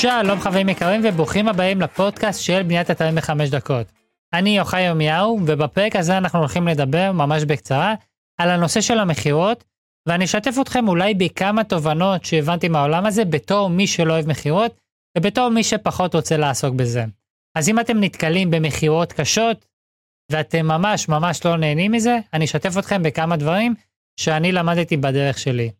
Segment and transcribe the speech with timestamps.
[0.00, 3.86] שלום חברים יקרים וברוכים הבאים לפודקאסט של בניית אתרים בחמש דקות.
[4.32, 7.94] אני יוחאי ירמיהו ובפרק הזה אנחנו הולכים לדבר ממש בקצרה
[8.38, 9.64] על הנושא של המכירות
[10.08, 14.80] ואני אשתף אתכם אולי בכמה תובנות שהבנתי מהעולם הזה בתור מי שלא אוהב מכירות
[15.18, 17.04] ובתור מי שפחות רוצה לעסוק בזה.
[17.54, 19.66] אז אם אתם נתקלים במכירות קשות
[20.32, 23.74] ואתם ממש ממש לא נהנים מזה, אני אשתף אתכם בכמה דברים
[24.20, 25.70] שאני למדתי בדרך שלי.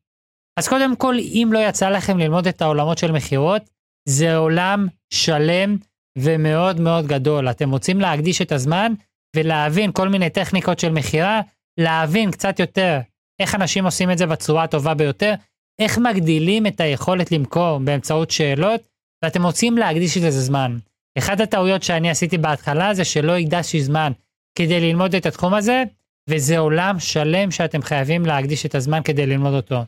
[0.57, 5.77] אז קודם כל, אם לא יצא לכם ללמוד את העולמות של מכירות, זה עולם שלם
[6.19, 7.51] ומאוד מאוד גדול.
[7.51, 8.93] אתם רוצים להקדיש את הזמן
[9.37, 11.41] ולהבין כל מיני טכניקות של מכירה,
[11.81, 13.01] להבין קצת יותר
[13.41, 15.35] איך אנשים עושים את זה בצורה הטובה ביותר,
[15.79, 18.81] איך מגדילים את היכולת למכור באמצעות שאלות,
[19.25, 20.77] ואתם רוצים להקדיש את זה זמן.
[21.19, 24.13] אחת הטעויות שאני עשיתי בהתחלה זה שלא הקדשתי זמן
[24.59, 25.85] כדי ללמוד את התחום הזה,
[26.31, 29.85] וזה עולם שלם שאתם חייבים להקדיש את הזמן כדי ללמוד אותו.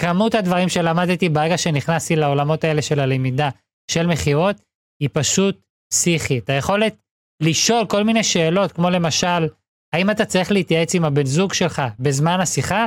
[0.00, 3.48] כמות הדברים שלמדתי ברגע שנכנסתי לעולמות האלה של הלמידה
[3.90, 4.56] של מכירות,
[5.00, 5.60] היא פשוט
[5.92, 6.50] פסיכית.
[6.50, 6.96] היכולת
[7.42, 9.48] לשאול כל מיני שאלות, כמו למשל,
[9.94, 12.86] האם אתה צריך להתייעץ עם הבן זוג שלך בזמן השיחה,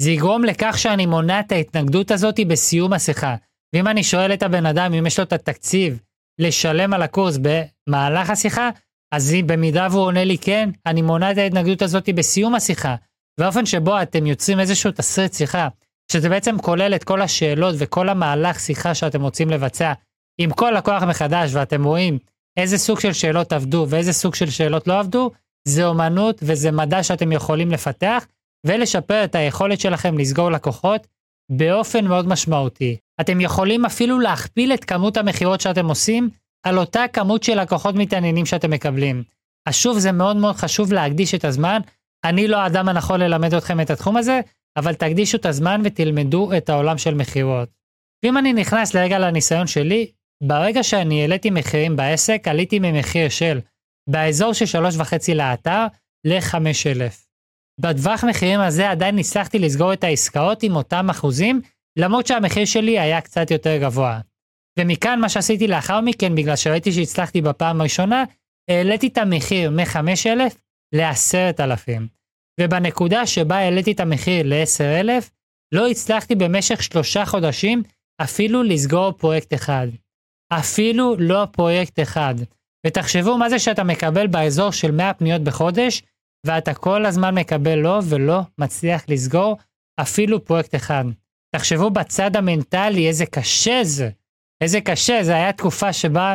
[0.00, 3.36] זה יגרום לכך שאני מונע את ההתנגדות הזאת בסיום השיחה.
[3.74, 6.00] ואם אני שואל את הבן אדם אם יש לו את התקציב
[6.40, 8.70] לשלם על הקורס במהלך השיחה,
[9.14, 12.94] אז במידה והוא עונה לי כן, אני מונע את ההתנגדות הזאת בסיום השיחה.
[13.40, 15.68] באופן שבו אתם יוצרים איזשהו תסריט שיחה,
[16.12, 19.92] שזה בעצם כולל את כל השאלות וכל המהלך שיחה שאתם רוצים לבצע
[20.38, 22.18] עם כל לקוח מחדש, ואתם רואים
[22.56, 25.30] איזה סוג של שאלות עבדו ואיזה סוג של שאלות לא עבדו,
[25.68, 28.26] זה אומנות וזה מדע שאתם יכולים לפתח
[28.66, 31.06] ולשפר את היכולת שלכם לסגור לקוחות
[31.52, 32.96] באופן מאוד משמעותי.
[33.20, 36.30] אתם יכולים אפילו להכפיל את כמות המכירות שאתם עושים
[36.66, 39.22] על אותה כמות של לקוחות מתעניינים שאתם מקבלים.
[39.68, 41.80] אז שוב, זה מאוד מאוד חשוב להקדיש את הזמן.
[42.24, 44.40] אני לא האדם הנכון ללמד אתכם את התחום הזה,
[44.78, 47.68] אבל תקדישו את הזמן ותלמדו את העולם של מכירות.
[48.24, 50.10] ואם אני נכנס לרגע לניסיון שלי,
[50.42, 53.60] ברגע שאני העליתי מחירים בעסק, עליתי ממחיר של
[54.10, 55.86] באזור של שלוש וחצי לאתר
[56.24, 57.26] לחמש אלף.
[57.80, 61.60] בטווח מחירים הזה עדיין הצלחתי לסגור את העסקאות עם אותם אחוזים,
[61.98, 64.20] למרות שהמחיר שלי היה קצת יותר גבוה.
[64.78, 68.24] ומכאן מה שעשיתי לאחר מכן, בגלל שראיתי שהצלחתי בפעם הראשונה,
[68.70, 70.54] העליתי את המחיר מ-5,000
[70.92, 72.17] ל-10,000.
[72.60, 75.30] ובנקודה שבה העליתי את המחיר ל-10,000,
[75.72, 77.82] לא הצלחתי במשך שלושה חודשים
[78.22, 79.86] אפילו לסגור פרויקט אחד.
[80.52, 82.34] אפילו לא פרויקט אחד.
[82.86, 86.02] ותחשבו מה זה שאתה מקבל באזור של 100 פניות בחודש,
[86.46, 89.56] ואתה כל הזמן מקבל לא ולא מצליח לסגור
[90.00, 91.04] אפילו פרויקט אחד.
[91.56, 94.10] תחשבו בצד המנטלי איזה קשה זה,
[94.62, 96.34] איזה קשה, זה היה תקופה שבה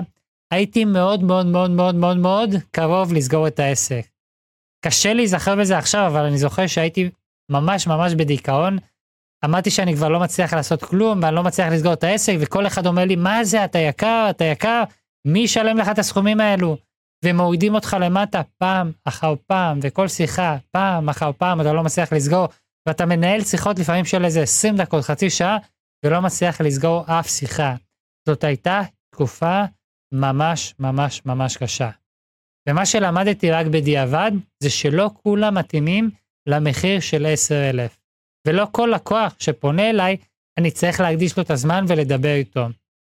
[0.54, 4.13] הייתי מאוד מאוד מאוד מאוד מאוד מאוד קרוב לסגור את העסק.
[4.84, 7.10] קשה להיזכר בזה עכשיו, אבל אני זוכר שהייתי
[7.52, 8.78] ממש ממש בדיכאון.
[9.46, 12.88] אמרתי שאני כבר לא מצליח לעשות כלום, ואני לא מצליח לסגור את העסק, וכל אחד
[12.88, 14.84] אומר לי, מה זה, אתה יקר, אתה יקר,
[15.28, 16.78] מי ישלם לך את הסכומים האלו?
[17.26, 22.48] ומורידים אותך למטה פעם אחר פעם, וכל שיחה, פעם אחר פעם, אתה לא מצליח לסגור,
[22.88, 25.58] ואתה מנהל שיחות לפעמים של איזה 20 דקות, חצי שעה,
[26.06, 27.76] ולא מצליח לסגור אף שיחה.
[28.28, 28.82] זאת הייתה
[29.16, 29.64] תקופה
[30.14, 31.90] ממש ממש ממש קשה.
[32.70, 34.32] ומה שלמדתי רק בדיעבד,
[34.64, 36.10] זה שלא כולם מתאימים
[36.48, 37.98] למחיר של 10,000.
[38.48, 40.18] ולא כל לקוח שפונה אליי,
[40.60, 42.68] אני צריך להקדיש לו את הזמן ולדבר איתו.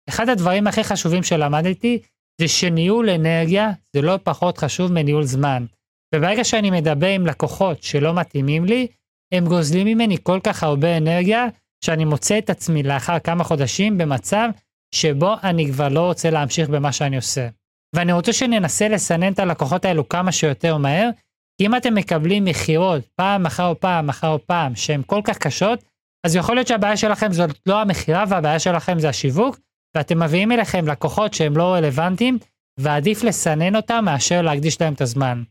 [0.09, 2.03] אחד הדברים הכי חשובים שלמדתי,
[2.41, 5.67] זה שניהול אנרגיה זה לא פחות חשוב מניהול זמן.
[6.15, 8.87] וברגע שאני מדבר עם לקוחות שלא מתאימים לי,
[9.33, 11.47] הם גוזלים ממני כל כך הרבה אנרגיה,
[11.85, 14.49] שאני מוצא את עצמי לאחר כמה חודשים במצב
[14.95, 17.49] שבו אני כבר לא רוצה להמשיך במה שאני עושה.
[17.97, 21.11] ואני רוצה שננסה לסנן את הלקוחות האלו כמה שיותר מהר,
[21.59, 25.85] כי אם אתם מקבלים מכירות פעם אחר פעם אחר פעם שהן כל כך קשות,
[26.27, 29.59] אז יכול להיות שהבעיה שלכם זאת לא המכירה והבעיה שלכם זה השיווק,
[29.95, 32.39] ואתם מביאים אליכם לקוחות שהם לא רלוונטיים,
[32.81, 35.43] ועדיף לסנן אותם מאשר להקדיש להם את הזמן.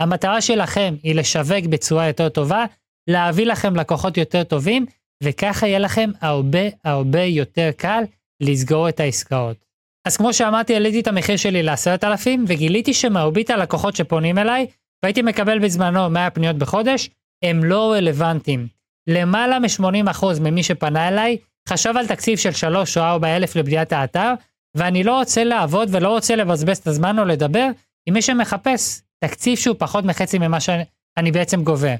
[0.00, 2.64] המטרה שלכם היא לשווק בצורה יותר טובה,
[3.10, 4.86] להביא לכם לקוחות יותר טובים,
[5.22, 8.02] וככה יהיה לכם הרבה הרבה יותר קל
[8.40, 9.67] לסגור את העסקאות.
[10.04, 14.66] אז כמו שאמרתי, העליתי את המחיר שלי לעשרת אלפים, וגיליתי שמרבית הלקוחות שפונים אליי,
[15.02, 17.10] והייתי מקבל בזמנו 100 פניות בחודש,
[17.44, 18.66] הם לא רלוונטיים.
[19.08, 21.36] למעלה מ-80% ממי שפנה אליי,
[21.68, 24.34] חשב על תקציב של 3 או 4 אלף לבניית האתר,
[24.74, 27.68] ואני לא רוצה לעבוד ולא רוצה לבזבז את הזמן או לדבר
[28.06, 31.94] עם מי שמחפש תקציב שהוא פחות מחצי ממה שאני בעצם גובה.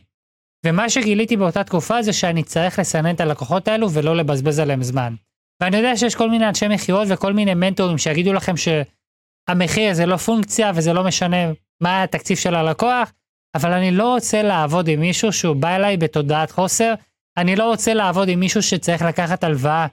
[0.66, 5.14] ומה שגיליתי באותה תקופה זה שאני צריך לסנן את הלקוחות האלו ולא לבזבז עליהם זמן.
[5.60, 10.16] ואני יודע שיש כל מיני אנשי מכירות וכל מיני מנטורים שיגידו לכם שהמחיר זה לא
[10.16, 11.36] פונקציה וזה לא משנה
[11.82, 13.12] מה התקציב של הלקוח,
[13.54, 16.94] אבל אני לא רוצה לעבוד עם מישהו שהוא בא אליי בתודעת חוסר,
[17.36, 19.86] אני לא רוצה לעבוד עם מישהו שצריך לקחת הלוואה,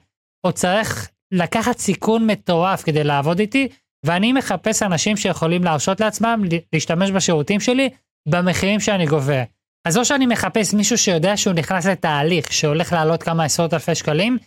[0.46, 3.68] או צריך לקחת סיכון מטורף כדי לעבוד איתי,
[4.04, 6.42] ואני מחפש אנשים שיכולים להרשות לעצמם
[6.72, 7.90] להשתמש בשירותים שלי
[8.28, 9.42] במחירים שאני גובה.
[9.84, 14.38] אז או שאני מחפש מישהו שיודע שהוא נכנס לתהליך שהולך לעלות כמה עשרות אלפי שקלים,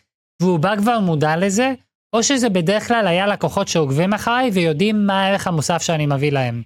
[0.42, 1.74] והוא בא כבר מודע לזה,
[2.14, 6.62] או שזה בדרך כלל היה לקוחות שעוקבים אחריי ויודעים מה הערך המוסף שאני מביא להם.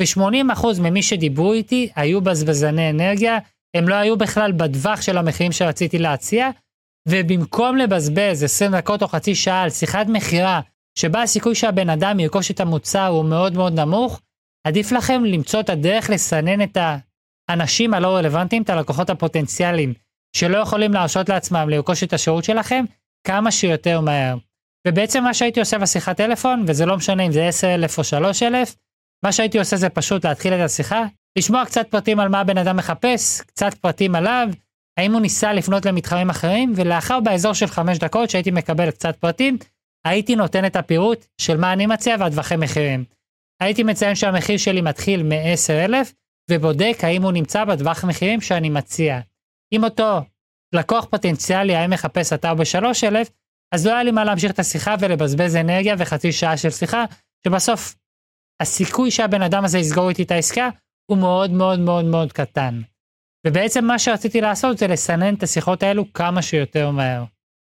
[0.00, 3.38] ו-80% ממי שדיברו איתי היו בזבזני אנרגיה,
[3.76, 6.50] הם לא היו בכלל בטווח של המחירים שרציתי להציע,
[7.08, 10.60] ובמקום לבזבז 20 דקות או חצי שעה על שיחת מכירה,
[10.98, 14.20] שבה הסיכוי שהבן אדם ירכוש את המוצר הוא מאוד מאוד נמוך,
[14.66, 16.78] עדיף לכם למצוא את הדרך לסנן את
[17.48, 19.94] האנשים הלא רלוונטיים, את הלקוחות הפוטנציאליים,
[20.36, 22.84] שלא יכולים להרשות לעצמם לרכוש את השירות שלכם,
[23.28, 24.36] כמה שיותר מהר.
[24.86, 28.74] ובעצם מה שהייתי עושה בשיחת טלפון, וזה לא משנה אם זה 10,000 או 3,000,
[29.24, 31.04] מה שהייתי עושה זה פשוט להתחיל את השיחה,
[31.38, 34.48] לשמוע קצת פרטים על מה הבן אדם מחפש, קצת פרטים עליו,
[34.98, 39.58] האם הוא ניסה לפנות למתחרים אחרים, ולאחר באזור של 5 דקות שהייתי מקבל קצת פרטים,
[40.06, 43.04] הייתי נותן את הפירוט של מה אני מציע והטווחי מחירים.
[43.62, 46.12] הייתי מציין שהמחיר שלי מתחיל מ-10,000,
[46.50, 49.20] ובודק האם הוא נמצא בטווח מחירים שאני מציע.
[49.72, 50.20] אם אותו
[50.74, 53.30] לקוח פוטנציאלי היה מחפש אתר ב-3,000,
[53.74, 57.04] אז לא היה לי מה להמשיך את השיחה ולבזבז אנרגיה וחצי שעה של שיחה,
[57.46, 57.94] שבסוף
[58.62, 60.68] הסיכוי שהבן אדם הזה יסגור איתי את העסקה
[61.10, 62.80] הוא מאוד מאוד מאוד מאוד קטן.
[63.46, 67.24] ובעצם מה שרציתי לעשות זה לסנן את השיחות האלו כמה שיותר מהר.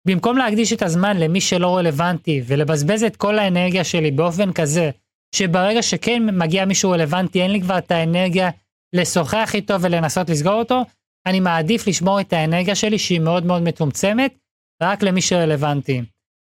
[0.08, 4.90] במקום להקדיש את הזמן למי שלא רלוונטי ולבזבז את כל האנרגיה שלי באופן כזה,
[5.36, 8.50] שברגע שכן מגיע מישהו רלוונטי אין לי כבר את האנרגיה
[8.94, 10.84] לשוחח איתו ולנסות לסגור אותו,
[11.26, 14.38] אני מעדיף לשמור את האנרגיה שלי שהיא מאוד מאוד מצומצמת,
[14.84, 16.02] רק למי שרלוונטי.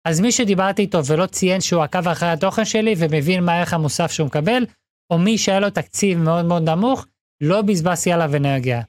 [0.04, 4.10] אז מי שדיברתי איתו ולא ציין שהוא עקב אחרי התוכן שלי ומבין מה הערך המוסף
[4.10, 4.66] שהוא מקבל,
[5.12, 7.06] או מי שהיה לו תקציב מאוד מאוד נמוך,
[7.42, 8.82] לא בזבזתי עליו אנרגיה.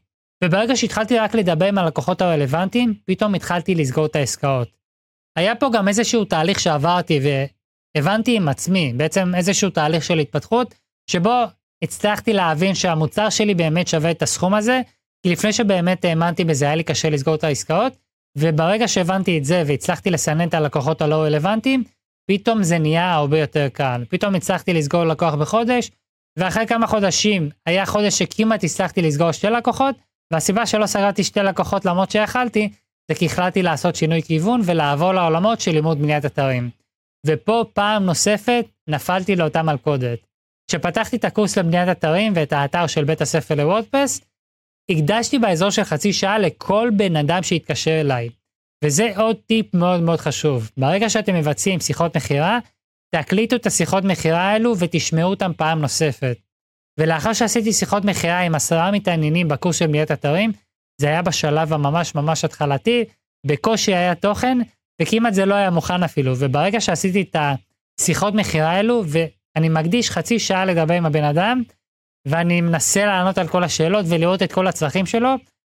[0.44, 4.68] וברגע שהתחלתי רק לדבר עם הלקוחות הרלוונטיים, פתאום התחלתי לסגור את העסקאות.
[5.38, 7.20] היה פה גם איזשהו תהליך שעברתי
[7.96, 10.76] והבנתי עם עצמי, בעצם איזשהו תהליך של התפתחות,
[11.10, 11.44] שבו
[11.84, 14.82] הצלחתי להבין שהמוצר שלי באמת שווה את הסכום הזה,
[15.24, 17.94] כי לפני שבאמת האמנתי בזה היה לי קשה לסגור את העסקאות,
[18.38, 21.84] וברגע שהבנתי את זה והצלחתי לסנן את הלקוחות הלא רלוונטיים,
[22.32, 24.04] פתאום זה נהיה הרבה יותר קל.
[24.10, 25.92] פתאום הצלחתי לסגור לקוח בחודש,
[26.40, 29.96] ואחרי כמה חודשים היה חודש שכמעט הצלחתי לסגור שתי לקוחות,
[30.34, 32.70] והסיבה שלא סגרתי שתי לקוחות למרות שיכלתי,
[33.12, 36.70] זה כי החלטתי לעשות שינוי כיוון ולעבור לעולמות של לימוד בניית אתרים.
[37.28, 40.20] ופה פעם נוספת נפלתי לאותה מלכודת.
[40.68, 44.22] כשפתחתי את הקורס לבניית אתרים ואת האתר של בית הספר לוורדפס,
[44.92, 48.30] הקדשתי באזור של חצי שעה לכל בן אדם שהתקשר אליי.
[48.84, 50.72] וזה עוד טיפ מאוד מאוד חשוב.
[50.78, 52.60] ברגע שאתם מבצעים שיחות מכירה,
[53.16, 56.38] תקליטו את השיחות מכירה האלו ותשמעו אותם פעם נוספת.
[57.00, 60.52] ולאחר שעשיתי שיחות מכירה עם עשרה מתעניינים בקורס של בניית אתרים,
[61.02, 63.06] זה היה בשלב הממש ממש התחלתי,
[63.46, 64.58] בקושי היה תוכן,
[65.02, 66.34] וכמעט זה לא היה מוכן אפילו.
[66.40, 67.36] וברגע שעשיתי את
[68.00, 71.64] השיחות מכירה האלו, ואני מקדיש חצי שעה לדבר עם הבן אדם,
[72.28, 75.36] ואני מנסה לענות על כל השאלות ולראות את כל הצרכים שלו,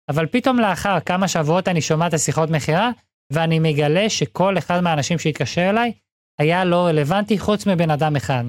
[0.08, 2.90] אבל פתאום לאחר כמה שבועות אני שומע את השיחות מכירה,
[3.32, 5.92] ואני מגלה שכל אחד מהאנשים שהתקשר אליי
[6.40, 8.44] היה לא רלוונטי חוץ מבן אדם אחד.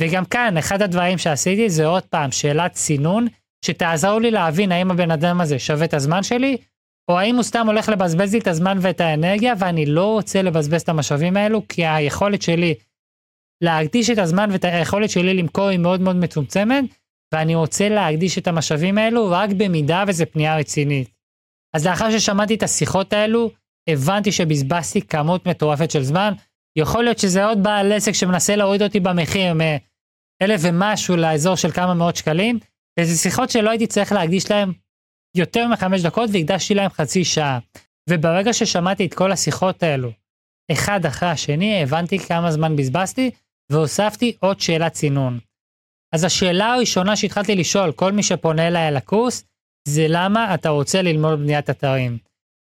[0.00, 3.26] וגם כאן, אחד הדברים שעשיתי זה עוד פעם שאלת סינון,
[3.64, 6.56] שתעזרו לי להבין האם הבן אדם הזה שווה את הזמן שלי,
[7.10, 10.82] או האם הוא סתם הולך לבזבז לי את הזמן ואת האנרגיה, ואני לא רוצה לבזבז
[10.82, 12.74] את המשאבים האלו, כי היכולת שלי
[13.60, 16.84] להקדיש את הזמן ואת היכולת שלי למכור היא מאוד מאוד מצומצמת,
[17.32, 21.10] ואני רוצה להקדיש את המשאבים האלו רק במידה וזו פנייה רצינית.
[21.76, 23.50] אז לאחר ששמעתי את השיחות האלו,
[23.88, 26.32] הבנתי שבזבזתי כמות מטורפת של זמן.
[26.78, 31.94] יכול להיות שזה עוד בעל עסק שמנסה להוריד אותי במחיר מאלף ומשהו לאזור של כמה
[31.94, 32.58] מאות שקלים,
[33.00, 34.72] וזה שיחות שלא הייתי צריך להקדיש להם
[35.36, 37.58] יותר מחמש דקות והקדשתי להם חצי שעה.
[38.10, 40.10] וברגע ששמעתי את כל השיחות האלו,
[40.72, 43.30] אחד אחרי השני, הבנתי כמה זמן בזבזתי,
[43.72, 45.38] והוספתי עוד שאלת צינון.
[46.14, 49.44] אז השאלה הראשונה שהתחלתי לשאול כל מי שפונה אליי לקורס,
[49.88, 52.18] זה למה אתה רוצה ללמוד בניית אתרים.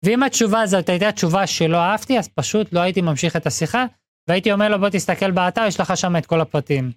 [0.06, 3.86] ואם התשובה הזאת הייתה תשובה שלא אהבתי, אז פשוט לא הייתי ממשיך את השיחה,
[4.30, 6.92] והייתי אומר לו בוא תסתכל באתר, יש לך שם את כל הפרטים.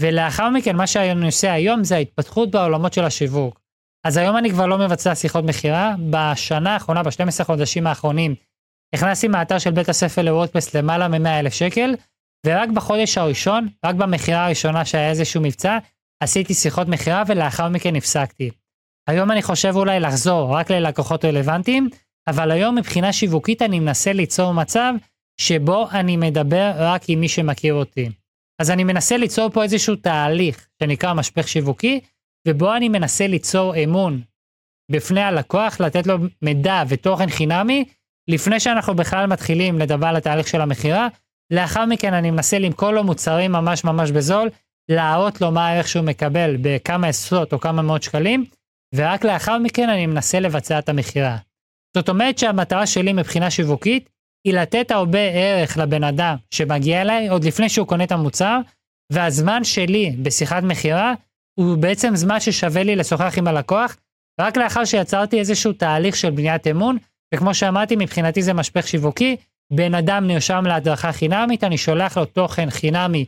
[0.00, 3.60] ולאחר מכן, מה שאני עושה היום זה ההתפתחות בעולמות של השיווק.
[4.06, 8.34] אז היום אני כבר לא מבצע שיחות מכירה, בשנה האחרונה, ב-12 חודשים האחרונים,
[8.94, 11.94] הכנסתי מהאתר של בית הספר לוורדפס למעלה מ-100 אלף שקל,
[12.46, 15.78] ורק בחודש הראשון, רק במכירה הראשונה שהיה איזשהו מבצע,
[16.22, 18.50] עשיתי שיחות מכירה ולאחר מכן הפסקתי.
[19.08, 21.88] היום אני חושב אולי לחזור רק ללקוחות רלוונטיים,
[22.28, 24.92] אבל היום מבחינה שיווקית אני מנסה ליצור מצב
[25.40, 28.10] שבו אני מדבר רק עם מי שמכיר אותי.
[28.60, 32.00] אז אני מנסה ליצור פה איזשהו תהליך שנקרא משפך שיווקי,
[32.48, 34.20] ובו אני מנסה ליצור אמון
[34.90, 37.84] בפני הלקוח, לתת לו מידע ותוכן חינמי,
[38.28, 41.08] לפני שאנחנו בכלל מתחילים לדבר על התהליך של המכירה,
[41.50, 44.50] לאחר מכן אני מנסה למכור לו מוצרים ממש ממש בזול,
[44.88, 48.44] להראות לו מה הערך שהוא מקבל בכמה עשרות או כמה מאות שקלים,
[48.94, 51.36] ורק לאחר מכן אני מנסה לבצע את המכירה.
[51.96, 54.10] זאת אומרת שהמטרה שלי מבחינה שיווקית
[54.46, 58.58] היא לתת הרבה ערך לבן אדם שמגיע אליי עוד לפני שהוא קונה את המוצר,
[59.12, 61.14] והזמן שלי בשיחת מכירה
[61.58, 63.96] הוא בעצם זמן ששווה לי לשוחח עם הלקוח,
[64.40, 66.96] רק לאחר שיצרתי איזשהו תהליך של בניית אמון,
[67.34, 69.36] וכמו שאמרתי, מבחינתי זה משפך שיווקי,
[69.70, 73.24] בן אדם נרשם להדרכה חינמית, אני שולח לו תוכן חינמי,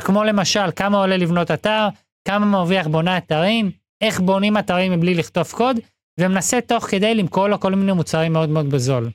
[0.00, 1.88] כמו למשל כמה עולה לבנות אתר,
[2.28, 3.70] כמה מרוויח בונה אתרים,
[4.00, 5.76] איך בונים אתרים מבלי לכתוב קוד,
[6.20, 9.10] ומנסה תוך כדי למכור לו כל מיני מוצרים מאוד מאוד בזול.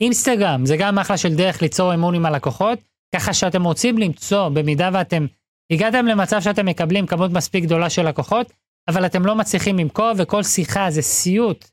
[0.00, 2.78] אינסטגרם זה גם אחלה של דרך ליצור אמון עם הלקוחות,
[3.14, 5.26] ככה שאתם רוצים למצוא, במידה ואתם
[5.72, 8.52] הגעתם למצב שאתם מקבלים כמות מספיק גדולה של לקוחות,
[8.88, 11.70] אבל אתם לא מצליחים למכור, וכל שיחה זה סיוט.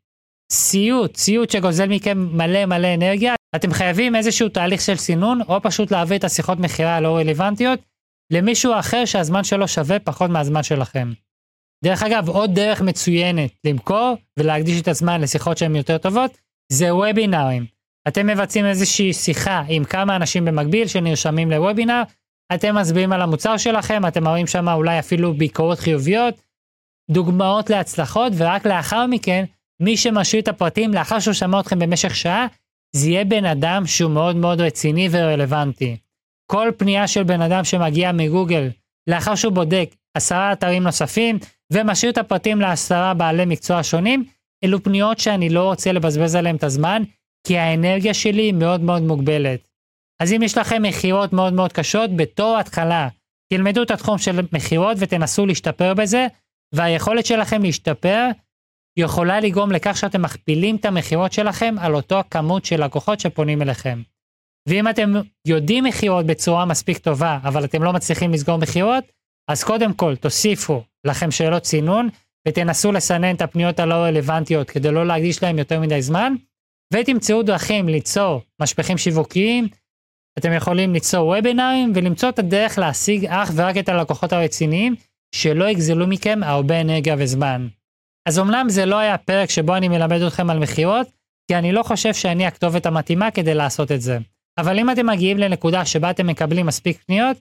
[0.52, 3.37] סיוט, סיוט שגוזל מכם מלא מלא אנרגיה.
[3.56, 7.80] אתם חייבים איזשהו תהליך של סינון, או פשוט להעביר את השיחות מכירה הלא רלוונטיות
[8.34, 11.12] למישהו אחר שהזמן שלו שווה פחות מהזמן שלכם.
[11.84, 16.38] דרך אגב, עוד דרך מצוינת למכור ולהקדיש את הזמן לשיחות שהן יותר טובות,
[16.72, 17.66] זה וובינארים.
[18.08, 22.04] אתם מבצעים איזושהי שיחה עם כמה אנשים במקביל שנרשמים לוובינר,
[22.54, 26.42] אתם מצביעים על המוצר שלכם, אתם מראים שם אולי אפילו ביקורות חיוביות,
[27.12, 29.46] דוגמאות להצלחות, ורק לאחר מכן,
[29.80, 32.48] מי שמשאיר את הפרטים לאחר שהוא שמע אתכם במשך שעה,
[32.96, 35.98] זה יהיה בן אדם שהוא מאוד מאוד רציני ורלוונטי.
[36.52, 38.70] כל פנייה של בן אדם שמגיע מגוגל,
[39.08, 41.40] לאחר שהוא בודק עשרה אתרים נוספים,
[41.74, 44.24] ומשאיר את הפרטים לעשרה בעלי מקצוע שונים,
[44.64, 47.04] אלו פניות שאני לא רוצה לבזבז עליהם את הזמן,
[47.48, 49.68] כי האנרגיה שלי מאוד מאוד מוגבלת.
[50.20, 53.08] אז אם יש לכם מכירות מאוד מאוד קשות, בתור התחלה,
[53.54, 56.28] תלמדו את התחום של מכירות ותנסו להשתפר בזה,
[56.74, 58.28] והיכולת שלכם להשתפר
[58.98, 64.02] יכולה לגרום לכך שאתם מכפילים את המכירות שלכם על אותו כמות של לקוחות שפונים אליכם.
[64.70, 65.14] ואם אתם
[65.48, 69.04] יודעים מכירות בצורה מספיק טובה, אבל אתם לא מצליחים לסגור מכירות,
[69.50, 72.10] אז קודם כל תוסיפו לכם שאלות צינון,
[72.48, 76.34] ותנסו לסנן את הפניות הלא רלוונטיות כדי לא להקדיש להם יותר מדי זמן,
[76.94, 79.68] ותמצאו דרכים ליצור משפכים שיווקיים,
[80.40, 84.96] אתם יכולים ליצור וובינארים ולמצוא את הדרך להשיג אך ורק את הלקוחות הרציניים,
[85.36, 87.68] שלא יגזלו מכם הרבה אנרגיה וזמן.
[88.28, 91.08] אז אמנם זה לא היה פרק שבו אני מלמד אתכם על מכירות,
[91.48, 94.18] כי אני לא חושב שאני הכתובת המתאימה כדי לעשות את זה.
[94.58, 97.38] אבל אם אתם מגיעים לנקודה שבה אתם מקבלים מספיק פניות,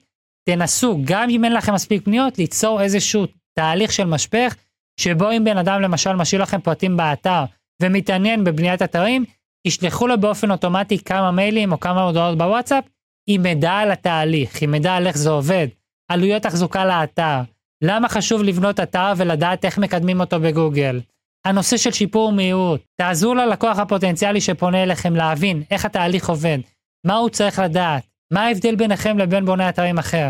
[0.49, 3.25] תנסו, גם אם אין לכם מספיק פניות, ליצור איזשהו
[3.55, 4.55] תהליך של משפך,
[4.99, 7.43] שבו אם בן אדם למשל משאיר לכם פרטים באתר
[7.81, 9.25] ומתעניין בבניית אתרים,
[9.67, 12.83] תשלחו לו באופן אוטומטי כמה מיילים או כמה הודעות בוואטסאפ
[13.29, 15.67] עם מידע על התהליך, עם מידע על איך זה עובד,
[16.11, 17.41] עלויות תחזוקה לאתר,
[17.83, 21.01] למה חשוב לבנות אתר ולדעת איך מקדמים אותו בגוגל.
[21.45, 26.57] הנושא של שיפור מהירות, תעזרו ללקוח הפוטנציאלי שפונה אליכם להבין איך התהליך עובד,
[27.05, 28.03] מה הוא צריך לדעת,
[28.33, 30.29] מה ההבדל ביניכם לבין בונה אתרים אחר.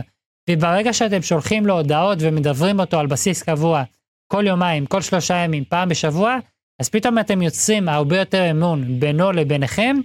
[0.50, 3.84] וברגע שאתם שולחים לו הודעות ומדברים אותו על בסיס קבוע,
[4.32, 6.38] כל יומיים, כל שלושה ימים, פעם בשבוע,
[6.82, 9.96] אז פתאום אתם יוצרים הרבה יותר אמון בינו לביניכם,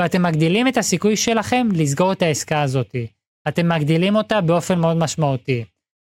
[0.00, 2.96] ואתם מגדילים את הסיכוי שלכם לסגור את העסקה הזאת.
[3.48, 5.64] אתם מגדילים אותה באופן מאוד משמעותי.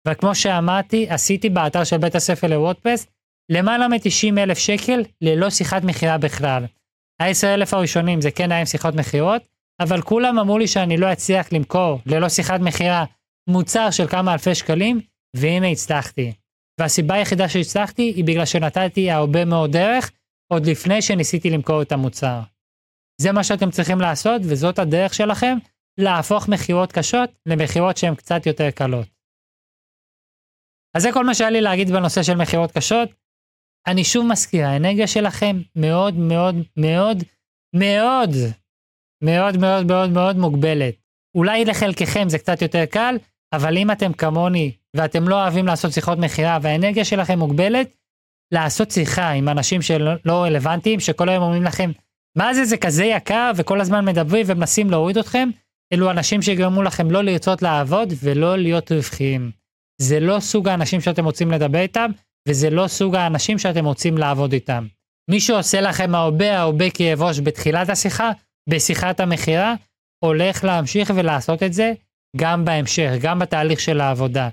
[0.07, 3.07] וכמו שאמרתי, עשיתי באתר של בית הספר לוורדפרס
[3.51, 6.65] למעלה מ-90 אלף שקל ללא שיחת מכירה בכלל.
[7.21, 9.41] ה-10 אלף הראשונים זה כן היה עם שיחות מכירות,
[9.79, 13.05] אבל כולם אמרו לי שאני לא אצליח למכור ללא שיחת מכירה
[13.49, 15.01] מוצר של כמה אלפי שקלים,
[15.35, 16.33] והנה הצלחתי.
[16.79, 20.11] והסיבה היחידה שהצלחתי היא בגלל שנתתי הרבה מאוד דרך
[20.53, 22.39] עוד לפני שניסיתי למכור את המוצר.
[23.21, 25.57] זה מה שאתם צריכים לעשות וזאת הדרך שלכם
[25.97, 29.14] להפוך מכירות קשות למכירות שהן קצת יותר קלות.
[30.95, 33.09] אז זה כל מה שהיה לי להגיד בנושא של מכירות קשות.
[33.87, 37.23] אני שוב מזכיר, האנרגיה שלכם מאוד מאוד מאוד
[37.75, 38.35] מאוד
[39.23, 40.95] מאוד מאוד מאוד מאוד מוגבלת.
[41.35, 43.17] אולי לחלקכם זה קצת יותר קל,
[43.53, 47.95] אבל אם אתם כמוני ואתם לא אוהבים לעשות שיחות מכירה והאנרגיה שלכם מוגבלת,
[48.53, 51.91] לעשות שיחה עם אנשים שלא לא רלוונטיים, שכל היום אומרים לכם,
[52.37, 55.49] מה זה, זה כזה יקר, וכל הזמן מדברים ומנסים להוריד אתכם,
[55.93, 59.64] אלו אנשים שיגרמו לכם לא לרצות לעבוד ולא להיות רווחיים.
[60.01, 62.11] זה לא סוג האנשים שאתם רוצים לדבר איתם,
[62.47, 64.87] וזה לא סוג האנשים שאתם רוצים לעבוד איתם.
[65.31, 68.31] מי שעושה לכם הרבה הרבה כאב ראש בתחילת השיחה,
[68.69, 69.73] בשיחת המכירה,
[70.23, 71.93] הולך להמשיך ולעשות את זה
[72.37, 74.49] גם בהמשך, גם בתהליך של העבודה.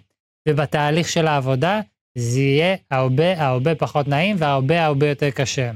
[0.49, 1.81] ובתהליך של העבודה
[2.19, 5.71] זה יהיה הרבה הרבה פחות נעים והרבה הרבה יותר קשה.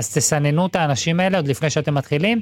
[0.00, 2.40] אז תסננו את האנשים האלה עוד לפני שאתם מתחילים,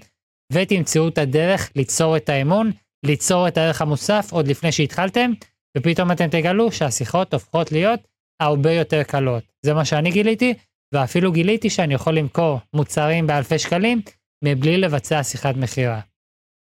[0.52, 2.70] ותמצאו את הדרך ליצור את האמון,
[3.06, 5.32] ליצור את הערך המוסף עוד לפני שהתחלתם,
[5.78, 8.00] ופתאום אתם תגלו שהשיחות הופכות להיות
[8.42, 9.44] הרבה יותר קלות.
[9.62, 10.54] זה מה שאני גיליתי,
[10.94, 14.02] ואפילו גיליתי שאני יכול למכור מוצרים באלפי שקלים
[14.44, 16.00] מבלי לבצע שיחת מכירה.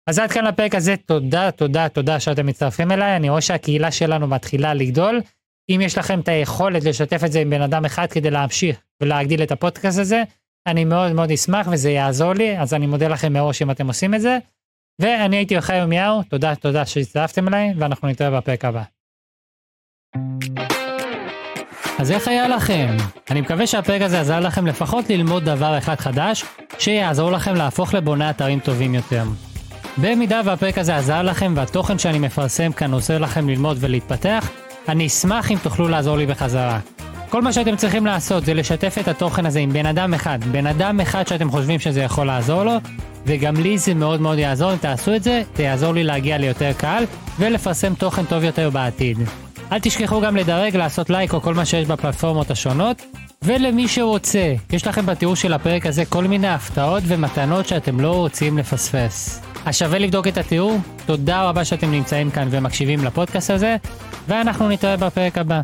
[0.10, 4.28] אז עד כאן לפרק הזה, תודה, תודה, תודה שאתם מצטרפים אליי, אני רואה שהקהילה שלנו
[4.28, 5.22] מתחילה לגדול.
[5.70, 9.44] אם יש לכם את היכולת לשתף את זה עם בן אדם אחד כדי להמשיך ולהגדיל
[9.44, 10.24] את הפודקאסט הזה,
[10.68, 14.16] אני מאוד מאוד אשמח וזה יעזור לי, אז אני מודה לכם מראש אם אתם עושים
[14.16, 14.38] את זה.
[15.02, 18.84] ואני הייתי יוחאי ירמיהו, תודה, תודה שהצטרפתם אליי, ואנחנו נתראה בפרק הבא.
[22.00, 22.98] אז איך היה לכם?
[23.32, 26.44] אני מקווה שהפרק הזה עזר לכם לפחות ללמוד דבר אחד חדש,
[26.80, 29.24] שיעזור לכם להפוך לבוני אתרים טובים יותר.
[29.98, 34.52] במידה והפרק הזה עזר לכם והתוכן שאני מפרסם כאן עוזר לכם ללמוד ולהתפתח,
[34.88, 36.80] אני אשמח אם תוכלו לעזור לי בחזרה.
[37.30, 40.68] כל מה שאתם צריכים לעשות זה לשתף את התוכן הזה עם בן אדם אחד, בן
[40.68, 42.74] אדם אחד שאתם חושבים שזה יכול לעזור לו,
[43.26, 46.72] וגם לי זה מאוד מאוד יעזור אם תעשו את זה, זה יעזור לי להגיע ליותר
[46.78, 47.04] קהל
[47.40, 49.18] ולפרסם תוכן טוב יותר בעתיד.
[49.72, 53.02] אל תשכחו גם לדרג, לעשות לייק או כל מה שיש בפלטפורמות השונות.
[53.44, 58.58] ולמי שרוצה, יש לכם בתיאור של הפרק הזה כל מיני הפתעות ומתנות שאתם לא רוצים
[58.58, 59.42] לפספס.
[59.66, 63.76] אז שווה לבדוק את התיאור, תודה רבה שאתם נמצאים כאן ומקשיבים לפודקאסט הזה,
[64.28, 65.62] ואנחנו נתראה בפרק הבא.